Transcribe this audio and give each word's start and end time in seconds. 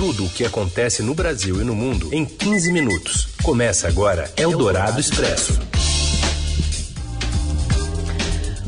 tudo 0.00 0.24
o 0.24 0.30
que 0.30 0.46
acontece 0.46 1.02
no 1.02 1.12
Brasil 1.12 1.60
e 1.60 1.64
no 1.64 1.74
mundo 1.74 2.08
em 2.10 2.24
15 2.24 2.72
minutos. 2.72 3.28
Começa 3.42 3.86
agora 3.86 4.32
Eldorado 4.34 4.98
Expresso. 4.98 5.60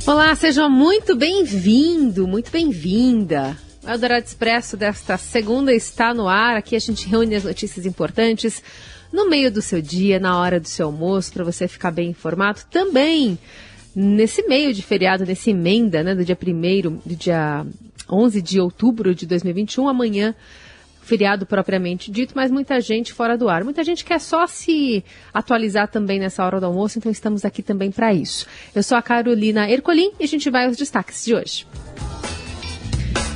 Olá, 0.06 0.34
seja 0.34 0.68
muito 0.68 1.16
bem-vindo, 1.16 2.28
muito 2.28 2.50
bem-vinda. 2.50 3.56
O 3.82 3.88
Eldorado 3.88 4.26
Expresso 4.26 4.76
desta 4.76 5.16
segunda 5.16 5.72
está 5.72 6.12
no 6.12 6.28
ar. 6.28 6.54
Aqui 6.58 6.76
a 6.76 6.78
gente 6.78 7.08
reúne 7.08 7.34
as 7.34 7.44
notícias 7.44 7.86
importantes 7.86 8.62
no 9.10 9.26
meio 9.26 9.50
do 9.50 9.62
seu 9.62 9.80
dia, 9.80 10.20
na 10.20 10.38
hora 10.38 10.60
do 10.60 10.68
seu 10.68 10.88
almoço, 10.88 11.32
para 11.32 11.44
você 11.44 11.66
ficar 11.66 11.92
bem 11.92 12.10
informado. 12.10 12.60
Também 12.70 13.38
nesse 13.96 14.42
meio 14.42 14.74
de 14.74 14.82
feriado, 14.82 15.24
nesse 15.24 15.48
emenda, 15.48 16.02
né, 16.02 16.14
do 16.14 16.26
dia 16.26 16.36
1 16.38 16.90
do 17.06 17.16
dia 17.16 17.64
11 18.06 18.42
de 18.42 18.60
outubro 18.60 19.14
de 19.14 19.24
2021, 19.24 19.88
amanhã 19.88 20.34
feriado 21.02 21.44
propriamente 21.44 22.10
dito, 22.10 22.32
mas 22.34 22.50
muita 22.50 22.80
gente 22.80 23.12
fora 23.12 23.36
do 23.36 23.48
ar. 23.48 23.64
Muita 23.64 23.84
gente 23.84 24.04
quer 24.04 24.20
só 24.20 24.46
se 24.46 25.04
atualizar 25.34 25.88
também 25.88 26.18
nessa 26.18 26.44
hora 26.44 26.60
do 26.60 26.66
almoço, 26.66 26.98
então 26.98 27.12
estamos 27.12 27.44
aqui 27.44 27.62
também 27.62 27.90
para 27.90 28.14
isso. 28.14 28.46
Eu 28.74 28.82
sou 28.82 28.96
a 28.96 29.02
Carolina 29.02 29.68
Ercolim 29.70 30.12
e 30.18 30.24
a 30.24 30.28
gente 30.28 30.48
vai 30.48 30.66
aos 30.66 30.76
destaques 30.76 31.24
de 31.24 31.34
hoje. 31.34 31.66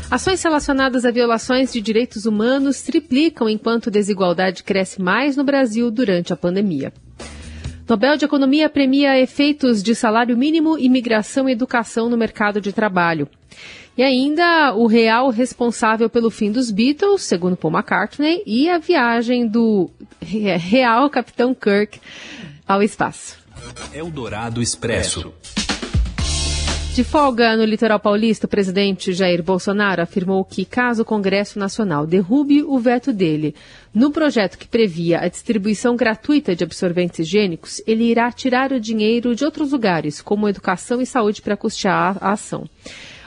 Ações 0.08 0.40
relacionadas 0.40 1.04
a 1.04 1.10
violações 1.10 1.72
de 1.72 1.80
direitos 1.80 2.26
humanos 2.26 2.80
triplicam 2.82 3.48
enquanto 3.48 3.90
desigualdade 3.90 4.62
cresce 4.62 5.02
mais 5.02 5.36
no 5.36 5.42
Brasil 5.42 5.90
durante 5.90 6.32
a 6.32 6.36
pandemia. 6.36 6.92
Nobel 7.88 8.16
de 8.16 8.24
Economia 8.24 8.68
premia 8.68 9.18
efeitos 9.18 9.80
de 9.80 9.94
salário 9.94 10.36
mínimo, 10.36 10.76
imigração 10.76 11.48
e 11.48 11.52
educação 11.52 12.10
no 12.10 12.16
mercado 12.16 12.60
de 12.60 12.72
trabalho. 12.72 13.28
E 13.96 14.02
ainda 14.02 14.74
o 14.74 14.86
real 14.86 15.30
responsável 15.30 16.10
pelo 16.10 16.28
fim 16.28 16.50
dos 16.50 16.70
Beatles, 16.70 17.22
segundo 17.22 17.56
Paul 17.56 17.72
McCartney, 17.72 18.42
e 18.44 18.68
a 18.68 18.78
viagem 18.78 19.46
do 19.46 19.88
real 20.20 21.08
Capitão 21.08 21.54
Kirk 21.54 22.00
ao 22.66 22.82
espaço. 22.82 23.38
Eldorado 23.94 24.60
Expresso. 24.60 25.32
De 26.96 27.04
folga 27.04 27.54
no 27.58 27.64
litoral 27.66 28.00
paulista, 28.00 28.46
o 28.46 28.48
presidente 28.48 29.12
Jair 29.12 29.42
Bolsonaro 29.42 30.00
afirmou 30.00 30.42
que, 30.42 30.64
caso 30.64 31.02
o 31.02 31.04
Congresso 31.04 31.58
Nacional 31.58 32.06
derrube 32.06 32.62
o 32.62 32.78
veto 32.78 33.12
dele 33.12 33.54
no 33.92 34.10
projeto 34.10 34.56
que 34.56 34.66
previa 34.66 35.20
a 35.20 35.28
distribuição 35.28 35.94
gratuita 35.94 36.56
de 36.56 36.64
absorventes 36.64 37.18
higiênicos, 37.18 37.82
ele 37.86 38.04
irá 38.04 38.32
tirar 38.32 38.72
o 38.72 38.80
dinheiro 38.80 39.34
de 39.34 39.44
outros 39.44 39.72
lugares, 39.72 40.22
como 40.22 40.48
educação 40.48 40.98
e 40.98 41.04
saúde, 41.04 41.42
para 41.42 41.54
custear 41.54 42.16
a 42.18 42.32
ação. 42.32 42.66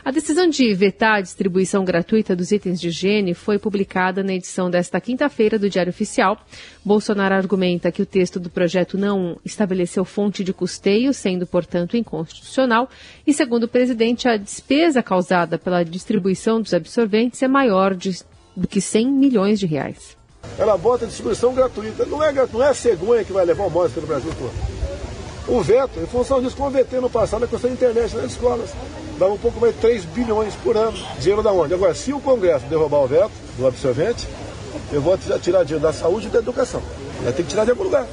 A 0.03 0.11
decisão 0.11 0.47
de 0.47 0.73
vetar 0.73 1.17
a 1.17 1.22
distribuição 1.22 1.83
gratuita 1.83 2.36
dos 2.36 2.52
itens 2.52 2.80
de 2.80 2.88
higiene 2.88 3.33
foi 3.33 3.59
publicada 3.59 4.23
na 4.23 4.33
edição 4.33 4.69
desta 4.69 5.00
quinta-feira 5.02 5.59
do 5.59 5.69
Diário 5.69 5.89
Oficial. 5.89 6.38
Bolsonaro 6.83 7.36
argumenta 7.36 7.92
que 7.92 8.02
o 8.02 8.05
texto 8.05 8.39
do 8.39 8.50
projeto 8.50 8.97
não 8.97 9.38
estabeleceu 9.44 10.05
fonte 10.05 10.44
de 10.44 10.53
custeio, 10.53 11.14
sendo, 11.14 11.45
portanto, 11.45 11.97
inconstitucional. 11.97 12.89
E, 13.27 13.33
segundo 13.33 13.64
o 13.64 13.67
presidente, 13.67 14.27
a 14.27 14.38
despesa 14.38 15.03
causada 15.03 15.58
pela 15.58 15.83
distribuição 15.83 16.61
dos 16.61 16.73
absorventes 16.73 17.44
é 17.44 17.47
maior 17.47 17.94
de, 17.94 18.23
do 18.55 18.67
que 18.67 18.80
100 18.80 19.11
milhões 19.11 19.59
de 19.59 19.66
reais. 19.66 20.17
Ela 20.58 20.77
bota 20.77 21.05
distribuição 21.05 21.53
gratuita. 21.53 22.05
Não 22.05 22.23
é, 22.23 22.31
não 22.31 22.64
é 22.64 22.70
a 22.70 22.73
cegonha 22.73 23.23
que 23.25 23.33
vai 23.33 23.45
levar 23.45 23.66
o 23.66 23.70
móvel 23.70 23.92
pelo 23.92 24.08
Brasil 24.08 24.31
todo 24.38 24.80
o 25.50 25.61
veto, 25.61 26.00
em 26.00 26.05
função 26.05 26.42
disso, 26.42 26.55
VT 26.55 27.00
no 27.02 27.09
passado, 27.09 27.44
a 27.44 27.47
questão 27.47 27.70
da 27.70 27.75
internet 27.75 28.16
nas 28.16 28.31
escolas. 28.31 28.70
Dava 29.19 29.33
um 29.33 29.37
pouco 29.37 29.59
mais 29.59 29.75
de 29.75 29.81
3 29.81 30.05
bilhões 30.05 30.55
por 30.63 30.77
ano. 30.77 30.97
Dinheiro 31.19 31.43
da 31.43 31.51
onde? 31.51 31.73
Agora, 31.73 31.93
se 31.93 32.13
o 32.13 32.21
Congresso 32.21 32.65
derrubar 32.67 32.99
o 32.99 33.07
veto 33.07 33.31
do 33.57 33.67
absorvente, 33.67 34.25
eu 34.93 35.01
vou 35.01 35.17
tirar 35.17 35.65
dinheiro 35.65 35.79
da 35.79 35.91
saúde 35.91 36.27
e 36.27 36.29
da 36.29 36.39
educação. 36.39 36.81
Vai 37.21 37.33
ter 37.33 37.43
que 37.43 37.49
tirar 37.49 37.65
de 37.65 37.71
algum 37.71 37.83
lugar. 37.83 38.07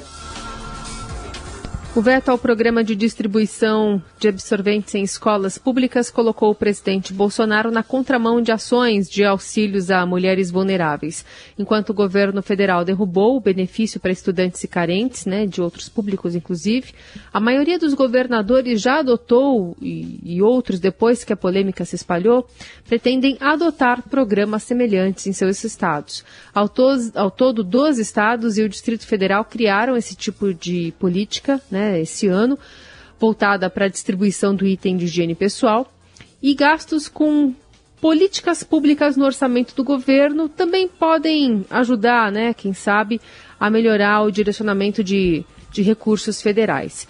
O 1.97 2.03
veto 2.03 2.29
ao 2.29 2.37
programa 2.37 2.85
de 2.85 2.95
distribuição 2.95 4.03
de 4.19 4.29
absorventes 4.29 4.95
em 4.95 5.03
escolas 5.03 5.57
públicas 5.57 6.11
colocou 6.11 6.51
o 6.51 6.55
presidente 6.55 7.11
Bolsonaro 7.11 7.71
na 7.71 7.83
contramão 7.83 8.43
de 8.43 8.53
ações 8.53 9.09
de 9.09 9.25
auxílios 9.25 9.91
a 9.91 10.05
mulheres 10.05 10.51
vulneráveis. 10.51 11.25
Enquanto 11.59 11.89
o 11.89 11.95
governo 11.95 12.43
federal 12.43 12.85
derrubou 12.85 13.35
o 13.35 13.41
benefício 13.41 13.99
para 13.99 14.13
estudantes 14.13 14.63
e 14.63 14.69
carentes, 14.69 15.25
né, 15.25 15.47
de 15.47 15.63
outros 15.63 15.89
públicos 15.89 16.35
inclusive, 16.35 16.93
a 17.33 17.41
maioria 17.41 17.79
dos 17.79 17.95
governadores 17.95 18.79
já 18.79 18.99
adotou, 18.99 19.75
e, 19.81 20.21
e 20.23 20.43
outros, 20.43 20.79
depois 20.79 21.25
que 21.25 21.33
a 21.33 21.37
polêmica 21.37 21.83
se 21.87 21.97
espalhou, 21.97 22.47
pretendem 22.87 23.39
adotar 23.41 24.03
programas 24.03 24.65
semelhantes 24.65 25.27
em 25.27 25.33
seus 25.33 25.65
estados. 25.65 26.23
Ao, 26.53 26.69
to 26.69 26.87
ao 27.15 27.31
todo, 27.31 27.65
12 27.65 28.03
estados 28.03 28.59
e 28.59 28.63
o 28.63 28.69
Distrito 28.69 29.07
Federal 29.07 29.47
criaram 29.47 29.97
esse 29.97 30.15
tipo 30.15 30.53
de 30.53 30.93
política, 30.99 31.59
né, 31.71 31.86
esse 31.95 32.27
ano, 32.27 32.59
voltada 33.19 33.71
para 33.71 33.87
a 33.87 33.89
distribuição 33.89 34.55
do 34.55 34.67
item 34.67 34.97
de 34.97 35.07
higiene 35.07 35.35
pessoal, 35.35 35.91
e 36.43 36.55
gastos 36.55 37.09
com 37.09 37.55
políticas 38.01 38.63
públicas 38.63 39.17
no 39.17 39.25
orçamento 39.25 39.75
do 39.75 39.83
governo 39.83 40.49
também 40.49 40.87
podem 40.87 41.65
ajudar, 41.71 42.31
né, 42.31 42.53
quem 42.55 42.73
sabe, 42.73 43.21
a 43.59 43.71
melhorar 43.71 44.23
o 44.23 44.31
direcionamento 44.31 45.03
de, 45.03 45.45
de 45.73 45.83
recursos 45.83 46.43
federais. 46.43 47.09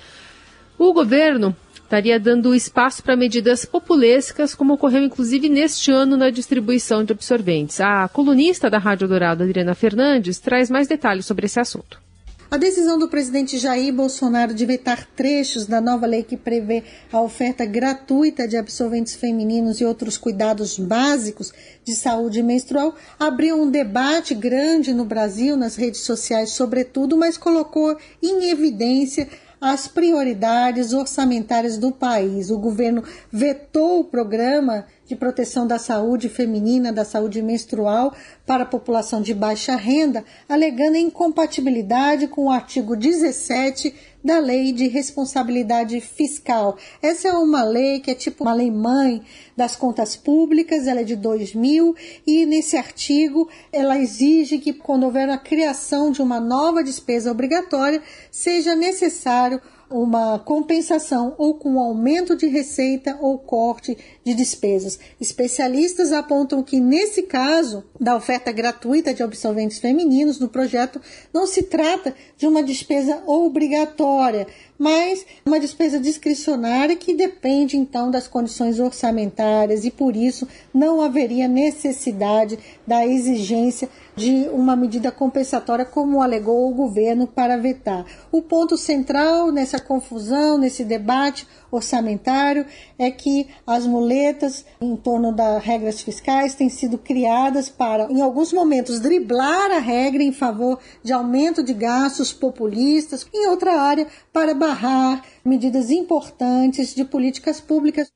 O 0.78 0.92
governo 0.92 1.56
estaria 1.74 2.18
dando 2.18 2.54
espaço 2.54 3.02
para 3.02 3.16
medidas 3.16 3.64
populescas, 3.64 4.54
como 4.54 4.74
ocorreu 4.74 5.02
inclusive 5.02 5.48
neste 5.48 5.90
ano 5.90 6.16
na 6.16 6.30
distribuição 6.30 7.04
de 7.04 7.12
absorventes. 7.12 7.80
A 7.80 8.08
colunista 8.08 8.68
da 8.68 8.78
Rádio 8.78 9.08
Dourado, 9.08 9.44
Adriana 9.44 9.74
Fernandes, 9.74 10.38
traz 10.38 10.68
mais 10.68 10.88
detalhes 10.88 11.26
sobre 11.26 11.46
esse 11.46 11.60
assunto. 11.60 12.05
A 12.48 12.56
decisão 12.58 12.96
do 12.96 13.08
presidente 13.08 13.58
Jair 13.58 13.92
Bolsonaro 13.92 14.54
de 14.54 14.64
vetar 14.64 15.04
trechos 15.16 15.66
da 15.66 15.80
nova 15.80 16.06
lei 16.06 16.22
que 16.22 16.36
prevê 16.36 16.84
a 17.12 17.20
oferta 17.20 17.66
gratuita 17.66 18.46
de 18.46 18.56
absorventes 18.56 19.16
femininos 19.16 19.80
e 19.80 19.84
outros 19.84 20.16
cuidados 20.16 20.78
básicos 20.78 21.52
de 21.84 21.92
saúde 21.96 22.44
menstrual 22.44 22.94
abriu 23.18 23.60
um 23.60 23.68
debate 23.68 24.32
grande 24.32 24.94
no 24.94 25.04
Brasil, 25.04 25.56
nas 25.56 25.74
redes 25.74 26.02
sociais, 26.02 26.50
sobretudo, 26.50 27.16
mas 27.16 27.36
colocou 27.36 27.98
em 28.22 28.48
evidência 28.48 29.28
as 29.60 29.88
prioridades 29.88 30.92
orçamentárias 30.92 31.76
do 31.76 31.90
país. 31.90 32.48
O 32.50 32.58
governo 32.58 33.02
vetou 33.32 34.00
o 34.00 34.04
programa 34.04 34.86
de 35.06 35.14
proteção 35.14 35.66
da 35.66 35.78
saúde 35.78 36.28
feminina, 36.28 36.92
da 36.92 37.04
saúde 37.04 37.40
menstrual 37.40 38.14
para 38.44 38.64
a 38.64 38.66
população 38.66 39.22
de 39.22 39.32
baixa 39.32 39.76
renda, 39.76 40.24
alegando 40.48 40.96
incompatibilidade 40.96 42.26
com 42.26 42.46
o 42.46 42.50
artigo 42.50 42.96
17 42.96 43.94
da 44.24 44.40
Lei 44.40 44.72
de 44.72 44.88
Responsabilidade 44.88 46.00
Fiscal. 46.00 46.76
Essa 47.00 47.28
é 47.28 47.32
uma 47.32 47.62
lei 47.62 48.00
que 48.00 48.10
é 48.10 48.14
tipo 48.14 48.42
uma 48.42 48.52
lei 48.52 48.72
mãe 48.72 49.22
das 49.56 49.76
contas 49.76 50.16
públicas, 50.16 50.88
ela 50.88 51.02
é 51.02 51.04
de 51.04 51.14
2000 51.14 51.94
e 52.26 52.44
nesse 52.44 52.76
artigo 52.76 53.48
ela 53.72 53.96
exige 53.96 54.58
que 54.58 54.72
quando 54.72 55.04
houver 55.04 55.30
a 55.30 55.38
criação 55.38 56.10
de 56.10 56.20
uma 56.20 56.40
nova 56.40 56.82
despesa 56.82 57.30
obrigatória, 57.30 58.02
seja 58.30 58.74
necessário 58.74 59.62
uma 59.90 60.38
compensação 60.38 61.34
ou 61.38 61.54
com 61.54 61.78
aumento 61.78 62.36
de 62.36 62.46
receita 62.46 63.16
ou 63.20 63.38
corte 63.38 63.96
de 64.24 64.34
despesas. 64.34 64.98
Especialistas 65.20 66.12
apontam 66.12 66.62
que, 66.62 66.80
nesse 66.80 67.22
caso 67.22 67.84
da 67.98 68.16
oferta 68.16 68.50
gratuita 68.50 69.14
de 69.14 69.22
absolventes 69.22 69.78
femininos 69.78 70.40
no 70.40 70.48
projeto, 70.48 71.00
não 71.32 71.46
se 71.46 71.62
trata 71.62 72.14
de 72.36 72.46
uma 72.46 72.62
despesa 72.62 73.22
obrigatória, 73.26 74.46
mas 74.78 75.24
uma 75.44 75.60
despesa 75.60 75.98
discricionária 76.00 76.96
que 76.96 77.14
depende 77.14 77.76
então 77.76 78.10
das 78.10 78.26
condições 78.26 78.80
orçamentárias 78.80 79.84
e 79.84 79.90
por 79.90 80.16
isso 80.16 80.46
não 80.74 81.00
haveria 81.00 81.48
necessidade 81.48 82.58
da 82.86 83.06
exigência 83.06 83.88
de 84.16 84.48
uma 84.50 84.74
medida 84.74 85.12
compensatória, 85.12 85.84
como 85.84 86.22
alegou 86.22 86.70
o 86.70 86.74
governo 86.74 87.26
para 87.26 87.58
vetar. 87.58 88.04
O 88.32 88.40
ponto 88.40 88.76
central 88.76 89.52
nessa 89.52 89.78
confusão, 89.78 90.56
nesse 90.56 90.84
debate 90.84 91.46
orçamentário, 91.70 92.64
é 92.98 93.10
que 93.10 93.48
as 93.66 93.86
muletas 93.86 94.64
em 94.80 94.96
torno 94.96 95.32
das 95.32 95.62
regras 95.62 96.00
fiscais 96.00 96.54
têm 96.54 96.70
sido 96.70 96.96
criadas 96.96 97.68
para, 97.68 98.10
em 98.10 98.22
alguns 98.22 98.52
momentos, 98.52 99.00
driblar 99.00 99.70
a 99.70 99.78
regra 99.78 100.22
em 100.22 100.32
favor 100.32 100.78
de 101.04 101.12
aumento 101.12 101.62
de 101.62 101.74
gastos 101.74 102.32
populistas, 102.32 103.26
em 103.34 103.46
outra 103.48 103.80
área, 103.80 104.06
para 104.32 104.54
barrar 104.54 105.22
medidas 105.44 105.90
importantes 105.90 106.94
de 106.94 107.04
políticas 107.04 107.60
públicas. 107.60 108.08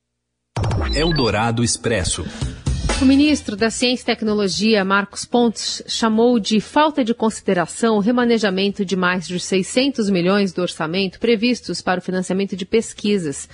Eldorado 0.95 1.63
Expresso. 1.63 2.25
O 3.01 3.07
ministro 3.07 3.57
da 3.57 3.71
Ciência 3.71 4.03
e 4.03 4.05
Tecnologia, 4.05 4.85
Marcos 4.85 5.25
Pontes, 5.25 5.83
chamou 5.87 6.39
de 6.39 6.61
falta 6.61 7.03
de 7.03 7.15
consideração 7.15 7.97
o 7.97 8.01
remanejamento 8.01 8.85
de 8.85 8.95
mais 8.95 9.27
de 9.27 9.41
600 9.41 10.11
milhões 10.11 10.53
do 10.53 10.61
orçamento 10.61 11.19
previstos 11.19 11.81
para 11.81 11.99
o 11.99 12.03
financiamento 12.03 12.55
de 12.55 12.67
pesquisas. 12.67 13.49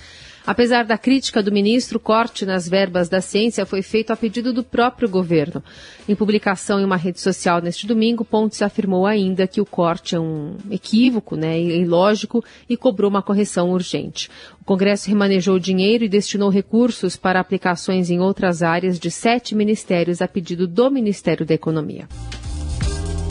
Apesar 0.47 0.85
da 0.85 0.97
crítica 0.97 1.43
do 1.43 1.51
ministro, 1.51 1.97
o 1.97 1.99
corte 1.99 2.45
nas 2.45 2.69
verbas 2.69 3.09
da 3.09 3.19
ciência 3.19 3.65
foi 3.65 3.81
feito 3.81 4.11
a 4.11 4.15
pedido 4.15 4.53
do 4.53 4.63
próprio 4.63 5.09
governo. 5.09 5.61
Em 6.07 6.15
publicação 6.15 6.79
em 6.79 6.85
uma 6.85 6.95
rede 6.95 7.19
social 7.19 7.61
neste 7.61 7.85
domingo, 7.85 8.23
Pontes 8.23 8.61
afirmou 8.61 9.05
ainda 9.05 9.45
que 9.45 9.59
o 9.59 9.65
corte 9.65 10.15
é 10.15 10.19
um 10.19 10.55
equívoco, 10.71 11.35
né, 11.35 11.59
ilógico 11.59 12.41
e 12.69 12.77
cobrou 12.77 13.09
uma 13.09 13.21
correção 13.21 13.71
urgente. 13.71 14.29
O 14.61 14.63
Congresso 14.63 15.09
remanejou 15.09 15.59
dinheiro 15.59 16.05
e 16.05 16.09
destinou 16.09 16.49
recursos 16.49 17.17
para 17.17 17.41
aplicações 17.41 18.09
em 18.09 18.21
outras 18.21 18.63
áreas 18.63 18.97
de 18.97 19.11
sete 19.11 19.53
ministérios 19.53 20.21
a 20.21 20.29
pedido 20.29 20.65
do 20.65 20.89
Ministério 20.89 21.45
da 21.45 21.55
Economia. 21.55 22.07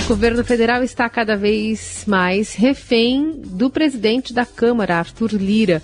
O 0.04 0.08
governo 0.08 0.44
federal 0.44 0.82
está 0.82 1.08
cada 1.08 1.34
vez 1.34 2.04
mais 2.06 2.54
refém 2.54 3.40
do 3.42 3.70
presidente 3.70 4.34
da 4.34 4.44
Câmara, 4.44 4.98
Arthur 4.98 5.32
Lira 5.32 5.82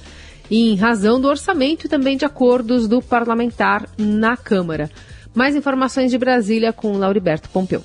em 0.54 0.76
razão 0.76 1.19
do 1.19 1.28
orçamento 1.28 1.87
e 1.87 1.88
também 1.88 2.14
de 2.14 2.26
acordos 2.26 2.87
do 2.87 3.00
parlamentar 3.00 3.88
na 3.96 4.37
Câmara. 4.37 4.90
Mais 5.34 5.56
informações 5.56 6.10
de 6.10 6.19
Brasília 6.19 6.75
com 6.75 6.99
Lauriberto 6.99 7.49
Pompeu. 7.49 7.82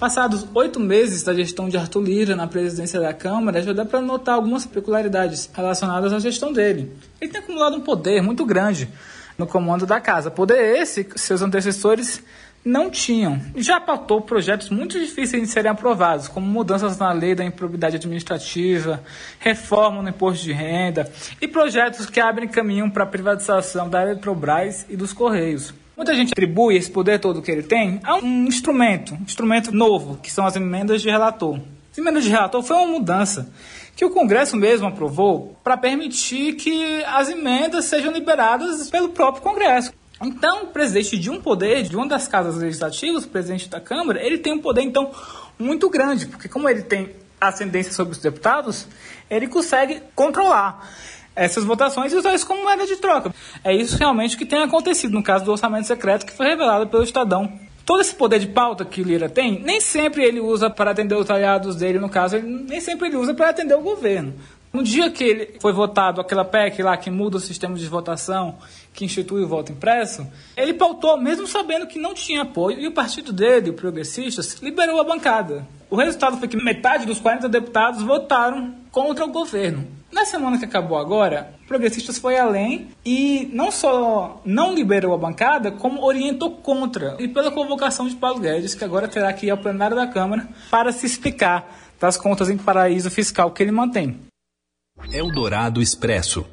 Passados 0.00 0.46
oito 0.54 0.80
meses 0.80 1.22
da 1.22 1.34
gestão 1.34 1.68
de 1.68 1.76
Arthur 1.76 2.02
Lira 2.02 2.34
na 2.34 2.46
presidência 2.46 2.98
da 2.98 3.12
Câmara, 3.12 3.60
já 3.60 3.74
dá 3.74 3.84
para 3.84 4.00
notar 4.00 4.36
algumas 4.36 4.64
peculiaridades 4.64 5.50
relacionadas 5.52 6.10
à 6.14 6.18
gestão 6.18 6.54
dele. 6.54 6.90
Ele 7.20 7.30
tem 7.30 7.42
acumulado 7.42 7.76
um 7.76 7.80
poder 7.80 8.22
muito 8.22 8.46
grande 8.46 8.88
no 9.36 9.46
comando 9.46 9.84
da 9.84 10.00
casa. 10.00 10.30
Poder 10.30 10.78
esse 10.80 11.04
que 11.04 11.20
seus 11.20 11.42
antecessores 11.42 12.22
não 12.64 12.88
tinham. 12.88 13.40
Já 13.56 13.78
pautou 13.78 14.22
projetos 14.22 14.70
muito 14.70 14.98
difíceis 14.98 15.42
de 15.42 15.48
serem 15.48 15.70
aprovados, 15.70 16.28
como 16.28 16.46
mudanças 16.46 16.98
na 16.98 17.12
lei 17.12 17.34
da 17.34 17.44
improbidade 17.44 17.96
administrativa, 17.96 19.02
reforma 19.38 20.02
no 20.02 20.08
imposto 20.08 20.42
de 20.42 20.52
renda 20.52 21.10
e 21.40 21.46
projetos 21.46 22.06
que 22.06 22.20
abrem 22.20 22.48
caminho 22.48 22.90
para 22.90 23.04
a 23.04 23.06
privatização 23.06 23.88
da 23.88 24.02
Eletrobras 24.02 24.86
e 24.88 24.96
dos 24.96 25.12
Correios. 25.12 25.74
Muita 25.96 26.14
gente 26.14 26.32
atribui 26.32 26.76
esse 26.76 26.90
poder 26.90 27.20
todo 27.20 27.42
que 27.42 27.50
ele 27.50 27.62
tem 27.62 28.00
a 28.02 28.16
um 28.16 28.46
instrumento, 28.46 29.14
um 29.14 29.22
instrumento 29.22 29.70
novo, 29.70 30.18
que 30.20 30.32
são 30.32 30.44
as 30.44 30.56
emendas 30.56 31.02
de 31.02 31.08
relator. 31.08 31.60
As 31.92 31.98
emendas 31.98 32.24
de 32.24 32.30
relator 32.30 32.62
foi 32.62 32.76
uma 32.76 32.86
mudança 32.86 33.48
que 33.94 34.04
o 34.04 34.10
Congresso 34.10 34.56
mesmo 34.56 34.88
aprovou 34.88 35.56
para 35.62 35.76
permitir 35.76 36.54
que 36.54 37.04
as 37.04 37.28
emendas 37.28 37.84
sejam 37.84 38.12
liberadas 38.12 38.90
pelo 38.90 39.10
próprio 39.10 39.42
Congresso. 39.42 39.92
Então, 40.22 40.64
o 40.64 40.66
presidente 40.68 41.18
de 41.18 41.30
um 41.30 41.40
poder, 41.40 41.82
de 41.82 41.96
uma 41.96 42.06
das 42.06 42.28
casas 42.28 42.56
legislativas, 42.56 43.24
o 43.24 43.28
presidente 43.28 43.68
da 43.68 43.80
Câmara, 43.80 44.24
ele 44.24 44.38
tem 44.38 44.52
um 44.52 44.60
poder, 44.60 44.82
então, 44.82 45.10
muito 45.58 45.90
grande, 45.90 46.26
porque 46.26 46.48
como 46.48 46.68
ele 46.68 46.82
tem 46.82 47.10
ascendência 47.40 47.92
sobre 47.92 48.12
os 48.12 48.18
deputados, 48.18 48.86
ele 49.28 49.46
consegue 49.46 50.00
controlar 50.14 50.88
essas 51.36 51.64
votações 51.64 52.12
e 52.12 52.16
usar 52.16 52.34
isso 52.34 52.46
como 52.46 52.62
moeda 52.62 52.86
de 52.86 52.96
troca. 52.96 53.34
É 53.62 53.74
isso 53.74 53.96
realmente 53.96 54.36
que 54.36 54.46
tem 54.46 54.62
acontecido 54.62 55.12
no 55.12 55.22
caso 55.22 55.44
do 55.44 55.50
orçamento 55.50 55.86
secreto 55.86 56.24
que 56.24 56.32
foi 56.32 56.46
revelado 56.46 56.86
pelo 56.86 57.02
Estadão. 57.02 57.60
Todo 57.84 58.00
esse 58.00 58.14
poder 58.14 58.38
de 58.38 58.46
pauta 58.46 58.84
que 58.84 59.02
o 59.02 59.04
Lira 59.04 59.28
tem, 59.28 59.60
nem 59.60 59.80
sempre 59.80 60.24
ele 60.24 60.40
usa 60.40 60.70
para 60.70 60.92
atender 60.92 61.16
os 61.16 61.28
aliados 61.28 61.76
dele, 61.76 61.98
no 61.98 62.08
caso, 62.08 62.38
nem 62.38 62.80
sempre 62.80 63.08
ele 63.08 63.16
usa 63.16 63.34
para 63.34 63.50
atender 63.50 63.74
o 63.74 63.82
governo. 63.82 64.32
No 64.72 64.82
dia 64.82 65.10
que 65.10 65.22
ele 65.22 65.54
foi 65.60 65.72
votado 65.72 66.20
aquela 66.20 66.44
PEC 66.44 66.82
lá 66.82 66.96
que 66.96 67.10
muda 67.10 67.36
o 67.36 67.40
sistema 67.40 67.76
de 67.76 67.86
votação, 67.86 68.56
que 68.94 69.04
institui 69.04 69.42
o 69.42 69.48
voto 69.48 69.72
impresso, 69.72 70.26
ele 70.56 70.72
pautou, 70.72 71.20
mesmo 71.20 71.46
sabendo 71.46 71.86
que 71.86 71.98
não 71.98 72.14
tinha 72.14 72.42
apoio, 72.42 72.78
e 72.78 72.86
o 72.86 72.92
partido 72.92 73.32
dele, 73.32 73.70
o 73.70 73.74
Progressistas, 73.74 74.54
liberou 74.62 75.00
a 75.00 75.04
bancada. 75.04 75.66
O 75.90 75.96
resultado 75.96 76.38
foi 76.38 76.48
que 76.48 76.56
metade 76.56 77.04
dos 77.04 77.18
40 77.18 77.48
deputados 77.48 78.02
votaram 78.02 78.74
contra 78.90 79.24
o 79.24 79.30
governo. 79.30 79.86
Na 80.12 80.24
semana 80.24 80.58
que 80.58 80.64
acabou 80.64 80.96
agora, 80.96 81.54
Progressistas 81.66 82.18
foi 82.18 82.38
além 82.38 82.88
e 83.04 83.50
não 83.52 83.72
só 83.72 84.40
não 84.44 84.72
liberou 84.72 85.12
a 85.12 85.18
bancada, 85.18 85.72
como 85.72 86.04
orientou 86.04 86.52
contra. 86.52 87.16
E 87.18 87.26
pela 87.26 87.50
convocação 87.50 88.06
de 88.06 88.14
Paulo 88.14 88.38
Guedes, 88.38 88.74
que 88.74 88.84
agora 88.84 89.08
terá 89.08 89.32
que 89.32 89.46
ir 89.46 89.50
ao 89.50 89.58
plenário 89.58 89.96
da 89.96 90.06
Câmara 90.06 90.48
para 90.70 90.92
se 90.92 91.04
explicar 91.04 91.68
das 92.00 92.16
contas 92.16 92.48
em 92.48 92.56
paraíso 92.56 93.10
fiscal 93.10 93.50
que 93.50 93.62
ele 93.62 93.72
mantém. 93.72 94.20
Eldorado 95.12 95.82
Expresso. 95.82 96.46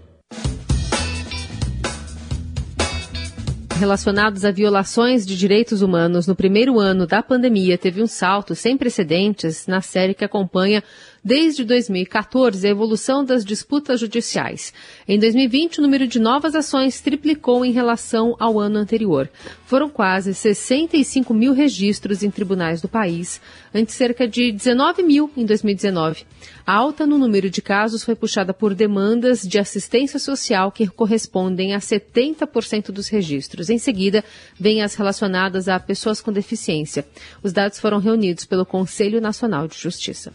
Relacionados 3.81 4.45
a 4.45 4.51
violações 4.51 5.25
de 5.25 5.35
direitos 5.35 5.81
humanos 5.81 6.27
no 6.27 6.35
primeiro 6.35 6.79
ano 6.79 7.07
da 7.07 7.23
pandemia 7.23 7.79
teve 7.79 7.99
um 7.99 8.05
salto 8.05 8.53
sem 8.53 8.77
precedentes 8.77 9.65
na 9.65 9.81
série 9.81 10.13
que 10.13 10.23
acompanha 10.23 10.83
desde 11.23 11.63
2014 11.63 12.65
a 12.65 12.69
evolução 12.69 13.23
das 13.23 13.45
disputas 13.45 13.99
judiciais. 13.99 14.73
Em 15.07 15.19
2020, 15.19 15.79
o 15.79 15.81
número 15.81 16.07
de 16.07 16.19
novas 16.19 16.55
ações 16.55 16.99
triplicou 16.99 17.63
em 17.63 17.71
relação 17.71 18.35
ao 18.39 18.59
ano 18.59 18.77
anterior. 18.77 19.29
Foram 19.65 19.89
quase 19.89 20.33
65 20.33 21.33
mil 21.33 21.53
registros 21.53 22.23
em 22.23 22.31
tribunais 22.31 22.81
do 22.81 22.87
país, 22.87 23.39
ante 23.73 23.91
cerca 23.91 24.27
de 24.27 24.51
19 24.51 25.03
mil 25.03 25.31
em 25.37 25.45
2019. 25.45 26.25
A 26.65 26.73
alta 26.73 27.05
no 27.05 27.17
número 27.17 27.49
de 27.49 27.61
casos 27.61 28.03
foi 28.03 28.15
puxada 28.15 28.53
por 28.53 28.73
demandas 28.73 29.41
de 29.41 29.59
assistência 29.59 30.19
social 30.19 30.71
que 30.71 30.87
correspondem 30.87 31.73
a 31.73 31.79
70% 31.79 32.91
dos 32.91 33.07
registros. 33.07 33.69
Em 33.69 33.77
seguida, 33.77 34.23
vêm 34.59 34.81
as 34.81 34.95
relacionadas 34.95 35.67
a 35.67 35.79
pessoas 35.79 36.21
com 36.21 36.31
deficiência. 36.31 37.05
Os 37.43 37.53
dados 37.53 37.79
foram 37.79 37.99
reunidos 37.99 38.45
pelo 38.45 38.65
Conselho 38.65 39.21
Nacional 39.21 39.67
de 39.67 39.77
Justiça. 39.77 40.31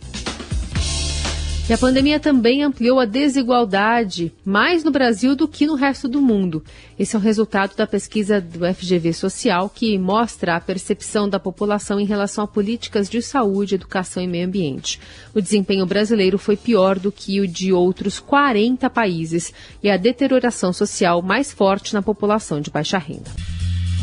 E 1.68 1.72
a 1.72 1.78
pandemia 1.78 2.20
também 2.20 2.62
ampliou 2.62 3.00
a 3.00 3.04
desigualdade, 3.04 4.32
mais 4.44 4.84
no 4.84 4.92
Brasil 4.92 5.34
do 5.34 5.48
que 5.48 5.66
no 5.66 5.74
resto 5.74 6.06
do 6.06 6.22
mundo. 6.22 6.62
Esse 6.96 7.16
é 7.16 7.18
o 7.18 7.22
resultado 7.22 7.74
da 7.74 7.88
pesquisa 7.88 8.40
do 8.40 8.60
FGV 8.72 9.12
Social, 9.12 9.68
que 9.68 9.98
mostra 9.98 10.54
a 10.54 10.60
percepção 10.60 11.28
da 11.28 11.40
população 11.40 11.98
em 11.98 12.04
relação 12.04 12.44
a 12.44 12.46
políticas 12.46 13.10
de 13.10 13.20
saúde, 13.20 13.74
educação 13.74 14.22
e 14.22 14.28
meio 14.28 14.46
ambiente. 14.46 15.00
O 15.34 15.40
desempenho 15.40 15.84
brasileiro 15.84 16.38
foi 16.38 16.56
pior 16.56 17.00
do 17.00 17.10
que 17.10 17.40
o 17.40 17.48
de 17.48 17.72
outros 17.72 18.20
40 18.20 18.88
países 18.88 19.52
e 19.82 19.90
a 19.90 19.96
deterioração 19.96 20.72
social 20.72 21.20
mais 21.20 21.52
forte 21.52 21.94
na 21.94 22.00
população 22.00 22.60
de 22.60 22.70
baixa 22.70 22.96
renda. 22.96 23.32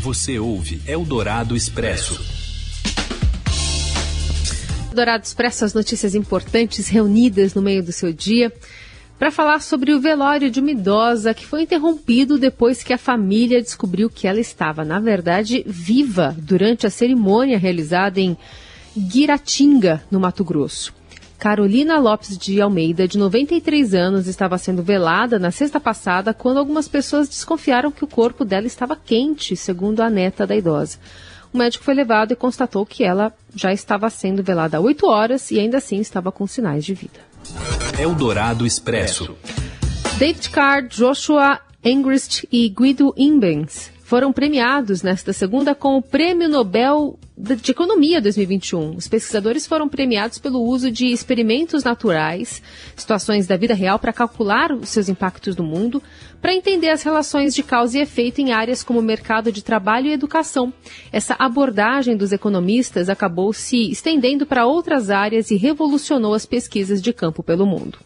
Você 0.02 0.38
ouve 0.38 0.82
Eldorado 0.86 1.56
Expresso. 1.56 2.43
Dourado 4.94 5.24
Expresso, 5.24 5.66
as 5.66 5.74
notícias 5.74 6.16
importantes 6.16 6.88
reunidas 6.88 7.54
no 7.54 7.62
meio 7.62 7.84
do 7.84 7.92
seu 7.92 8.14
dia 8.14 8.54
para 9.18 9.32
falar 9.32 9.62
sobre 9.62 9.94
o 9.94 10.02
velório 10.02 10.50
de 10.50 10.60
uma 10.60 10.72
idosa 10.72 11.34
que 11.34 11.46
foi 11.46 11.64
interrompido 11.64 12.38
depois 12.38 12.84
que 12.84 12.94
a 12.94 12.98
família 12.98 13.62
descobriu 13.62 14.10
que 14.10 14.28
ela 14.28 14.40
estava, 14.40 14.84
na 14.84 15.00
verdade, 15.00 15.64
viva 15.66 16.36
durante 16.38 16.86
a 16.86 16.90
cerimônia 16.90 17.58
realizada 17.58 18.20
em 18.20 18.38
Guiratinga, 18.98 20.04
no 20.12 20.20
Mato 20.20 20.44
Grosso. 20.44 20.94
Carolina 21.40 22.00
Lopes 22.00 22.38
de 22.38 22.62
Almeida, 22.62 23.08
de 23.08 23.18
93 23.18 23.94
anos, 23.94 24.28
estava 24.28 24.58
sendo 24.58 24.82
velada 24.82 25.38
na 25.38 25.52
sexta 25.52 25.80
passada 25.80 26.34
quando 26.34 26.58
algumas 26.58 26.88
pessoas 26.88 27.28
desconfiaram 27.28 27.92
que 27.92 28.04
o 28.04 28.08
corpo 28.08 28.46
dela 28.46 28.66
estava 28.66 28.96
quente, 28.96 29.56
segundo 29.56 30.02
a 30.02 30.10
neta 30.10 30.48
da 30.48 30.56
idosa. 30.56 31.00
O 31.54 31.58
médico 31.58 31.84
foi 31.84 31.94
levado 31.94 32.32
e 32.32 32.36
constatou 32.36 32.84
que 32.86 33.04
ela 33.04 33.32
já 33.56 33.72
estava 33.72 34.10
sendo 34.10 34.42
velada 34.42 34.78
há 34.78 34.80
oito 34.80 35.06
horas 35.08 35.52
e 35.52 35.60
ainda 35.60 35.78
assim 35.78 36.00
estava 36.00 36.32
com 36.32 36.48
sinais 36.48 36.84
de 36.84 36.96
vida. 36.96 37.20
Eldorado 38.00 38.66
Expresso. 38.66 39.38
David 40.18 40.50
Card, 40.50 40.98
Joshua 40.98 41.60
Engrist 41.84 42.46
e 42.52 42.68
Guido 42.70 43.14
Imbens 43.16 43.92
foram 44.04 44.34
premiados 44.34 45.04
nesta 45.04 45.32
segunda 45.32 45.76
com 45.76 45.98
o 45.98 46.02
Prêmio 46.02 46.50
Nobel 46.50 47.20
de 47.36 47.72
Economia 47.72 48.22
2021. 48.22 48.96
Os 48.96 49.08
pesquisadores 49.08 49.66
foram 49.66 49.90
premiados 49.90 50.38
pelo 50.38 50.62
uso 50.62 50.92
de 50.92 51.08
experimentos 51.08 51.84
naturais, 51.84 52.62
situações 52.96 53.48
da 53.48 53.58
vida 53.58 53.74
real 53.74 53.98
para 53.98 54.14
calcular 54.14 54.72
os 54.72 54.90
seus 54.90 55.10
impactos 55.10 55.56
no 55.56 55.64
mundo, 55.64 56.02
para 56.40 56.54
entender 56.54 56.90
as 56.90 57.02
relações 57.02 57.56
de 57.56 57.64
causa 57.64 57.98
e 57.98 58.02
efeito 58.02 58.40
em 58.40 58.52
áreas 58.52 58.84
como 58.84 59.02
mercado 59.02 59.52
de 59.52 59.64
trabalho 59.64 60.08
e 60.08 60.14
educação. 60.14 60.72
Essa 61.12 61.36
abordagem 61.40 62.16
dos 62.16 62.32
economistas 62.32 63.10
acabou 63.10 63.52
se 63.52 63.90
estendendo 63.90 64.46
para 64.46 64.68
outras 64.68 65.10
áreas 65.10 65.50
e 65.50 65.56
revolucionou 65.56 66.36
as 66.36 66.46
pesquisas 66.46 67.02
de 67.02 67.12
campo 67.12 67.42
pelo 67.42 67.66
mundo. 67.66 67.98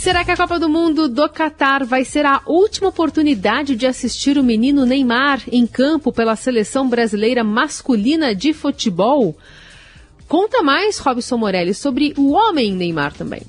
Será 0.00 0.24
que 0.24 0.30
a 0.30 0.36
Copa 0.36 0.58
do 0.58 0.66
Mundo 0.66 1.10
do 1.10 1.28
Catar 1.28 1.84
vai 1.84 2.06
ser 2.06 2.24
a 2.24 2.40
última 2.46 2.88
oportunidade 2.88 3.76
de 3.76 3.86
assistir 3.86 4.38
o 4.38 4.42
menino 4.42 4.86
Neymar 4.86 5.42
em 5.52 5.66
campo 5.66 6.10
pela 6.10 6.34
seleção 6.36 6.88
brasileira 6.88 7.44
masculina 7.44 8.34
de 8.34 8.54
futebol? 8.54 9.36
Conta 10.26 10.62
mais, 10.62 10.96
Robson 10.96 11.36
Morelli, 11.36 11.74
sobre 11.74 12.14
o 12.16 12.30
homem 12.30 12.72
Neymar 12.72 13.12
também. 13.12 13.42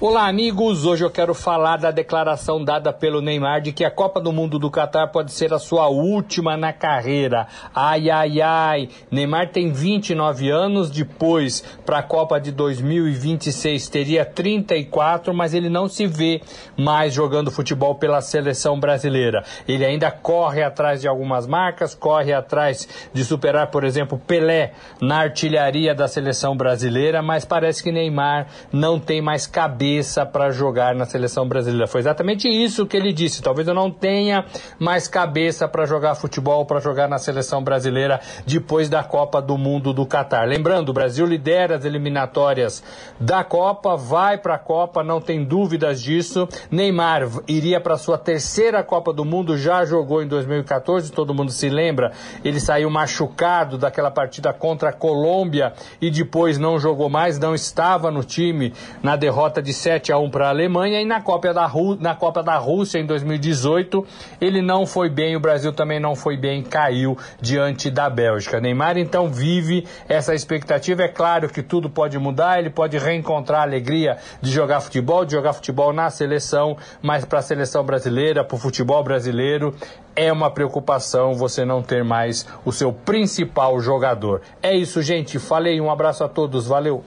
Olá, 0.00 0.28
amigos. 0.28 0.84
Hoje 0.84 1.04
eu 1.04 1.10
quero 1.10 1.34
falar 1.34 1.76
da 1.76 1.90
declaração 1.90 2.62
dada 2.62 2.92
pelo 2.92 3.20
Neymar 3.20 3.60
de 3.60 3.72
que 3.72 3.84
a 3.84 3.90
Copa 3.90 4.20
do 4.20 4.32
Mundo 4.32 4.56
do 4.56 4.70
Catar 4.70 5.08
pode 5.08 5.32
ser 5.32 5.52
a 5.52 5.58
sua 5.58 5.88
última 5.88 6.56
na 6.56 6.72
carreira. 6.72 7.48
Ai, 7.74 8.08
ai, 8.08 8.40
ai. 8.40 8.88
Neymar 9.10 9.48
tem 9.48 9.72
29 9.72 10.50
anos, 10.50 10.88
depois 10.88 11.64
para 11.84 11.98
a 11.98 12.02
Copa 12.04 12.38
de 12.38 12.52
2026 12.52 13.88
teria 13.88 14.24
34, 14.24 15.34
mas 15.34 15.52
ele 15.52 15.68
não 15.68 15.88
se 15.88 16.06
vê 16.06 16.42
mais 16.76 17.12
jogando 17.12 17.50
futebol 17.50 17.96
pela 17.96 18.20
seleção 18.20 18.78
brasileira. 18.78 19.42
Ele 19.66 19.84
ainda 19.84 20.12
corre 20.12 20.62
atrás 20.62 21.00
de 21.00 21.08
algumas 21.08 21.44
marcas, 21.44 21.92
corre 21.92 22.32
atrás 22.32 22.88
de 23.12 23.24
superar, 23.24 23.66
por 23.72 23.82
exemplo, 23.82 24.16
Pelé 24.16 24.74
na 25.00 25.22
artilharia 25.22 25.92
da 25.92 26.06
seleção 26.06 26.56
brasileira, 26.56 27.20
mas 27.20 27.44
parece 27.44 27.82
que 27.82 27.90
Neymar 27.90 28.46
não 28.72 29.00
tem 29.00 29.20
mais 29.20 29.44
cabeça 29.44 29.87
para 30.32 30.50
jogar 30.50 30.94
na 30.94 31.04
seleção 31.04 31.48
brasileira. 31.48 31.86
Foi 31.86 32.00
exatamente 32.00 32.48
isso 32.48 32.86
que 32.86 32.96
ele 32.96 33.12
disse. 33.12 33.42
Talvez 33.42 33.66
eu 33.66 33.74
não 33.74 33.90
tenha 33.90 34.44
mais 34.78 35.08
cabeça 35.08 35.68
para 35.68 35.86
jogar 35.86 36.14
futebol, 36.14 36.64
para 36.66 36.80
jogar 36.80 37.08
na 37.08 37.18
seleção 37.18 37.62
brasileira 37.62 38.20
depois 38.46 38.88
da 38.88 39.02
Copa 39.02 39.40
do 39.40 39.56
Mundo 39.56 39.92
do 39.92 40.06
Catar. 40.06 40.46
Lembrando, 40.46 40.90
o 40.90 40.92
Brasil 40.92 41.26
lidera 41.26 41.76
as 41.76 41.84
eliminatórias 41.84 42.82
da 43.18 43.42
Copa, 43.42 43.96
vai 43.96 44.38
para 44.38 44.54
a 44.54 44.58
Copa, 44.58 45.02
não 45.02 45.20
tem 45.20 45.44
dúvidas 45.44 46.00
disso. 46.00 46.48
Neymar 46.70 47.28
iria 47.46 47.80
para 47.80 47.96
sua 47.96 48.18
terceira 48.18 48.82
Copa 48.82 49.12
do 49.12 49.24
Mundo, 49.24 49.56
já 49.56 49.84
jogou 49.84 50.22
em 50.22 50.28
2014, 50.28 51.12
todo 51.12 51.34
mundo 51.34 51.50
se 51.50 51.68
lembra. 51.68 52.12
Ele 52.44 52.60
saiu 52.60 52.90
machucado 52.90 53.78
daquela 53.78 54.10
partida 54.10 54.52
contra 54.52 54.90
a 54.90 54.92
Colômbia 54.92 55.72
e 56.00 56.10
depois 56.10 56.58
não 56.58 56.78
jogou 56.78 57.08
mais, 57.08 57.38
não 57.38 57.54
estava 57.54 58.10
no 58.10 58.24
time 58.24 58.72
na 59.02 59.16
derrota 59.16 59.62
de 59.62 59.72
7 59.78 60.12
a 60.12 60.18
1 60.18 60.30
para 60.30 60.46
a 60.46 60.50
Alemanha 60.50 61.00
e 61.00 61.04
na 61.04 61.20
Copa, 61.20 61.54
da 61.54 61.66
Ru 61.66 61.96
na 61.96 62.14
Copa 62.14 62.42
da 62.42 62.56
Rússia 62.56 62.98
em 62.98 63.06
2018 63.06 64.06
ele 64.40 64.60
não 64.60 64.86
foi 64.86 65.08
bem, 65.08 65.36
o 65.36 65.40
Brasil 65.40 65.72
também 65.72 66.00
não 66.00 66.14
foi 66.14 66.36
bem, 66.36 66.62
caiu 66.62 67.16
diante 67.40 67.90
da 67.90 68.10
Bélgica. 68.10 68.60
Neymar 68.60 68.98
então 68.98 69.28
vive 69.28 69.86
essa 70.08 70.34
expectativa, 70.34 71.02
é 71.02 71.08
claro 71.08 71.48
que 71.48 71.62
tudo 71.62 71.88
pode 71.88 72.18
mudar, 72.18 72.58
ele 72.58 72.70
pode 72.70 72.98
reencontrar 72.98 73.60
a 73.60 73.64
alegria 73.64 74.18
de 74.42 74.50
jogar 74.50 74.80
futebol, 74.80 75.24
de 75.24 75.32
jogar 75.32 75.52
futebol 75.52 75.92
na 75.92 76.10
seleção, 76.10 76.76
mas 77.00 77.24
para 77.24 77.38
a 77.38 77.42
seleção 77.42 77.84
brasileira, 77.84 78.44
para 78.44 78.56
o 78.56 78.58
futebol 78.58 79.02
brasileiro, 79.02 79.74
é 80.14 80.32
uma 80.32 80.50
preocupação 80.50 81.34
você 81.34 81.64
não 81.64 81.80
ter 81.80 82.02
mais 82.02 82.46
o 82.64 82.72
seu 82.72 82.92
principal 82.92 83.78
jogador. 83.80 84.42
É 84.60 84.74
isso, 84.74 85.00
gente. 85.00 85.38
Falei, 85.38 85.80
um 85.80 85.90
abraço 85.90 86.24
a 86.24 86.28
todos, 86.28 86.66
valeu. 86.66 87.04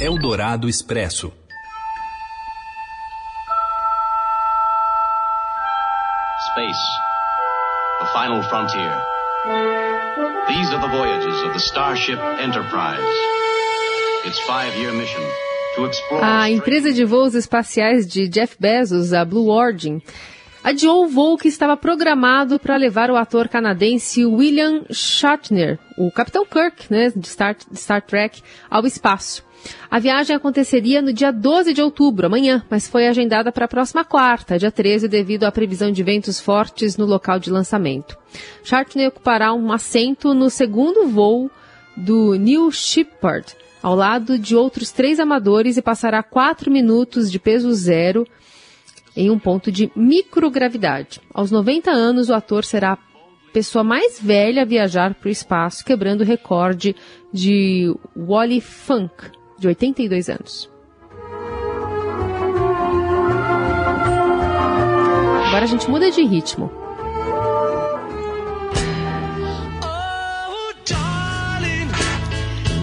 Eldorado 0.00 0.68
Expresso. 0.68 1.32
Final 8.22 8.42
frontier. 8.42 8.94
These 10.48 10.68
are 10.72 10.80
the 10.80 10.92
voyages 10.96 11.42
of 11.42 11.52
the 11.54 11.58
Starship 11.58 12.20
Enterprise. 12.38 13.16
Its 14.24 14.38
five-year 14.46 14.92
mission 14.92 15.22
to 15.74 15.86
explore. 15.86 16.22
A 16.22 16.48
empresa 16.48 16.92
de 16.92 17.04
voos 17.04 17.34
espaciais 17.34 18.06
de 18.06 18.28
Jeff 18.28 18.56
Bezos, 18.60 19.12
a 19.12 19.24
Blue 19.24 19.50
Origin, 19.50 20.00
adiou 20.62 21.04
o 21.04 21.08
voo 21.08 21.36
que 21.36 21.48
estava 21.48 21.76
programado 21.76 22.58
para 22.58 22.76
levar 22.76 23.10
o 23.10 23.16
ator 23.16 23.48
canadense 23.48 24.24
William 24.24 24.82
Shatner, 24.90 25.78
o 25.96 26.10
Capitão 26.10 26.44
Kirk, 26.46 26.90
né, 26.90 27.12
de 27.14 27.26
Star, 27.28 27.54
de 27.54 27.78
Star 27.78 28.02
Trek, 28.02 28.42
ao 28.70 28.86
espaço. 28.86 29.44
A 29.90 29.98
viagem 29.98 30.34
aconteceria 30.34 31.00
no 31.00 31.12
dia 31.12 31.32
12 31.32 31.72
de 31.72 31.82
outubro, 31.82 32.26
amanhã, 32.26 32.64
mas 32.68 32.88
foi 32.88 33.06
agendada 33.06 33.52
para 33.52 33.66
a 33.66 33.68
próxima 33.68 34.04
quarta, 34.04 34.58
dia 34.58 34.72
13, 34.72 35.06
devido 35.06 35.44
à 35.44 35.52
previsão 35.52 35.92
de 35.92 36.02
ventos 36.02 36.40
fortes 36.40 36.96
no 36.96 37.06
local 37.06 37.38
de 37.38 37.50
lançamento. 37.50 38.16
Shatner 38.64 39.08
ocupará 39.08 39.52
um 39.52 39.72
assento 39.72 40.34
no 40.34 40.50
segundo 40.50 41.06
voo 41.06 41.50
do 41.96 42.34
New 42.34 42.72
Shepard, 42.72 43.54
ao 43.82 43.94
lado 43.94 44.38
de 44.38 44.56
outros 44.56 44.90
três 44.90 45.20
amadores 45.20 45.76
e 45.76 45.82
passará 45.82 46.22
quatro 46.22 46.70
minutos 46.70 47.30
de 47.30 47.38
peso 47.38 47.72
zero 47.72 48.26
em 49.16 49.30
um 49.30 49.38
ponto 49.38 49.70
de 49.70 49.90
microgravidade. 49.94 51.20
Aos 51.32 51.50
90 51.50 51.90
anos, 51.90 52.28
o 52.28 52.34
ator 52.34 52.64
será 52.64 52.92
a 52.92 52.98
pessoa 53.52 53.84
mais 53.84 54.18
velha 54.20 54.62
a 54.62 54.66
viajar 54.66 55.14
para 55.14 55.28
o 55.28 55.32
espaço, 55.32 55.84
quebrando 55.84 56.22
o 56.22 56.24
recorde 56.24 56.96
de 57.32 57.94
Wally 58.16 58.60
Funk, 58.60 59.30
de 59.58 59.68
82 59.68 60.28
anos. 60.28 60.70
Agora 65.46 65.64
a 65.64 65.68
gente 65.68 65.88
muda 65.90 66.10
de 66.10 66.24
ritmo. 66.24 66.81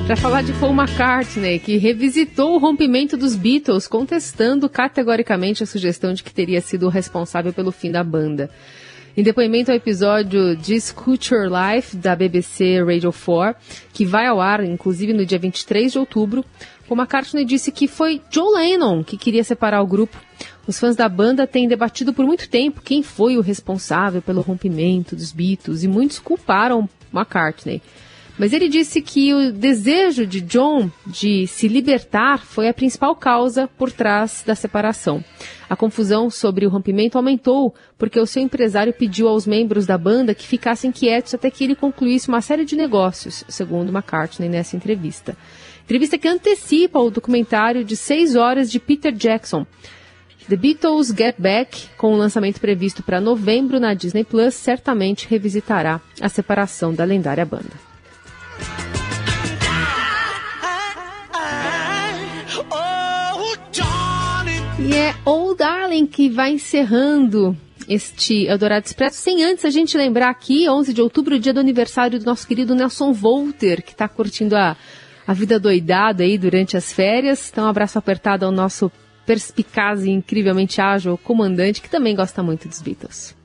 Para 0.09 0.17
falar 0.17 0.41
de 0.41 0.53
Paul 0.53 0.73
McCartney, 0.73 1.59
que 1.59 1.77
revisitou 1.77 2.55
o 2.55 2.57
rompimento 2.57 3.15
dos 3.15 3.35
Beatles, 3.35 3.87
contestando 3.87 4.67
categoricamente 4.67 5.61
a 5.61 5.67
sugestão 5.67 6.13
de 6.13 6.23
que 6.23 6.33
teria 6.33 6.61
sido 6.61 6.87
o 6.87 6.89
responsável 6.89 7.53
pelo 7.53 7.71
fim 7.71 7.91
da 7.91 8.03
banda. 8.03 8.49
Em 9.15 9.21
depoimento 9.21 9.69
ao 9.69 9.77
episódio 9.77 10.55
Discuture 10.55 11.41
Your 11.41 11.51
Life 11.51 11.95
da 11.95 12.15
BBC 12.15 12.83
Radio 12.83 13.13
4, 13.13 13.61
que 13.93 14.03
vai 14.03 14.25
ao 14.25 14.41
ar 14.41 14.63
inclusive 14.63 15.13
no 15.13 15.23
dia 15.23 15.37
23 15.37 15.91
de 15.91 15.99
outubro, 15.99 16.43
Paul 16.87 16.99
McCartney 16.99 17.45
disse 17.45 17.71
que 17.71 17.87
foi 17.87 18.19
John 18.31 18.55
Lennon 18.55 19.03
que 19.03 19.15
queria 19.15 19.43
separar 19.43 19.79
o 19.83 19.87
grupo. 19.87 20.17
Os 20.65 20.79
fãs 20.79 20.95
da 20.95 21.07
banda 21.07 21.45
têm 21.45 21.67
debatido 21.67 22.13
por 22.13 22.25
muito 22.25 22.49
tempo 22.49 22.81
quem 22.81 23.03
foi 23.03 23.37
o 23.37 23.41
responsável 23.41 24.23
pelo 24.23 24.41
rompimento 24.41 25.15
dos 25.15 25.31
Beatles 25.31 25.83
e 25.83 25.87
muitos 25.87 26.17
culparam 26.17 26.89
McCartney. 27.13 27.79
Mas 28.39 28.53
ele 28.53 28.69
disse 28.69 29.01
que 29.01 29.33
o 29.33 29.51
desejo 29.51 30.25
de 30.25 30.39
John 30.39 30.89
de 31.05 31.45
se 31.45 31.67
libertar 31.67 32.45
foi 32.45 32.69
a 32.69 32.73
principal 32.73 33.13
causa 33.13 33.67
por 33.67 33.91
trás 33.91 34.43
da 34.47 34.55
separação. 34.55 35.21
A 35.69 35.75
confusão 35.75 36.29
sobre 36.29 36.65
o 36.65 36.69
rompimento 36.69 37.17
aumentou 37.17 37.75
porque 37.97 38.17
o 38.17 38.25
seu 38.25 38.41
empresário 38.41 38.93
pediu 38.93 39.27
aos 39.27 39.45
membros 39.45 39.85
da 39.85 39.97
banda 39.97 40.33
que 40.33 40.47
ficassem 40.47 40.89
quietos 40.89 41.33
até 41.33 41.51
que 41.51 41.65
ele 41.65 41.75
concluísse 41.75 42.29
uma 42.29 42.39
série 42.39 42.63
de 42.63 42.77
negócios, 42.77 43.43
segundo 43.49 43.89
McCartney 43.89 44.47
nessa 44.47 44.77
entrevista. 44.77 45.35
Entrevista 45.83 46.17
que 46.17 46.27
antecipa 46.27 46.97
o 46.97 47.11
documentário 47.11 47.83
de 47.83 47.97
seis 47.97 48.37
horas 48.37 48.71
de 48.71 48.79
Peter 48.79 49.11
Jackson. 49.11 49.67
The 50.47 50.55
Beatles 50.55 51.09
Get 51.09 51.35
Back, 51.37 51.89
com 51.97 52.13
o 52.13 52.17
lançamento 52.17 52.61
previsto 52.61 53.03
para 53.03 53.19
novembro 53.19 53.81
na 53.81 53.93
Disney 53.93 54.23
Plus, 54.23 54.53
certamente 54.53 55.27
revisitará 55.29 55.99
a 56.21 56.29
separação 56.29 56.93
da 56.93 57.03
lendária 57.03 57.45
banda. 57.45 57.88
E 64.89 64.95
é 64.95 65.15
Old 65.23 65.59
Darling 65.59 66.07
que 66.07 66.29
vai 66.29 66.51
encerrando 66.53 67.55
este 67.87 68.47
Eldorado 68.47 68.87
Expresso, 68.87 69.17
sem 69.17 69.43
antes 69.43 69.63
a 69.63 69.69
gente 69.69 69.95
lembrar 69.95 70.31
aqui, 70.31 70.67
11 70.67 70.91
de 70.95 70.99
outubro, 70.99 71.37
dia 71.37 71.53
do 71.53 71.59
aniversário 71.59 72.17
do 72.17 72.25
nosso 72.25 72.47
querido 72.47 72.73
Nelson 72.73 73.13
Volter, 73.13 73.83
que 73.83 73.91
está 73.91 74.07
curtindo 74.07 74.55
a, 74.55 74.75
a 75.27 75.33
vida 75.33 75.59
doidada 75.59 76.23
aí 76.23 76.39
durante 76.39 76.75
as 76.75 76.91
férias. 76.91 77.51
Então, 77.51 77.65
um 77.65 77.69
abraço 77.69 77.99
apertado 77.99 78.47
ao 78.47 78.51
nosso 78.51 78.91
perspicaz 79.27 80.05
e 80.05 80.09
incrivelmente 80.09 80.81
ágil 80.81 81.19
comandante, 81.19 81.83
que 81.83 81.89
também 81.89 82.15
gosta 82.15 82.41
muito 82.41 82.67
dos 82.67 82.81
Beatles. 82.81 83.37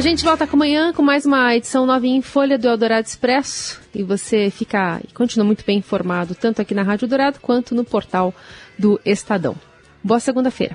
A 0.00 0.02
gente 0.02 0.24
volta 0.24 0.48
amanhã 0.50 0.94
com 0.94 1.02
mais 1.02 1.26
uma 1.26 1.54
edição 1.54 1.84
novinha 1.84 2.16
em 2.16 2.22
Folha 2.22 2.56
do 2.56 2.66
Eldorado 2.66 3.06
Expresso. 3.06 3.78
E 3.94 4.02
você 4.02 4.50
fica 4.50 4.98
e 5.06 5.12
continua 5.12 5.44
muito 5.44 5.62
bem 5.62 5.76
informado, 5.76 6.34
tanto 6.34 6.62
aqui 6.62 6.72
na 6.72 6.82
Rádio 6.82 7.06
Dourado 7.06 7.38
quanto 7.38 7.74
no 7.74 7.84
portal 7.84 8.32
do 8.78 8.98
Estadão. 9.04 9.54
Boa 10.02 10.18
segunda-feira. 10.18 10.74